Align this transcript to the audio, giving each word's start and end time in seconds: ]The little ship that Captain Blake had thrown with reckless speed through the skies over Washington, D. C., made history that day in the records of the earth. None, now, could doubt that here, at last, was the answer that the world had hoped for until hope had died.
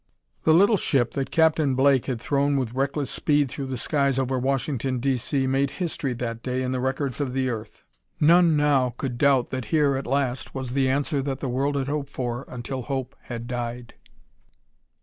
]The 0.45 0.53
little 0.55 0.77
ship 0.77 1.11
that 1.11 1.29
Captain 1.29 1.75
Blake 1.75 2.07
had 2.07 2.19
thrown 2.19 2.57
with 2.57 2.73
reckless 2.73 3.11
speed 3.11 3.49
through 3.49 3.67
the 3.67 3.77
skies 3.77 4.17
over 4.17 4.39
Washington, 4.39 4.97
D. 4.97 5.15
C., 5.15 5.45
made 5.45 5.69
history 5.77 6.13
that 6.13 6.41
day 6.41 6.63
in 6.63 6.71
the 6.71 6.79
records 6.79 7.21
of 7.21 7.33
the 7.33 7.49
earth. 7.49 7.83
None, 8.19 8.57
now, 8.57 8.95
could 8.97 9.19
doubt 9.19 9.51
that 9.51 9.65
here, 9.65 9.95
at 9.95 10.07
last, 10.07 10.55
was 10.55 10.71
the 10.71 10.89
answer 10.89 11.21
that 11.21 11.39
the 11.39 11.49
world 11.49 11.75
had 11.75 11.87
hoped 11.87 12.09
for 12.09 12.45
until 12.47 12.81
hope 12.81 13.15
had 13.25 13.45
died. 13.45 13.93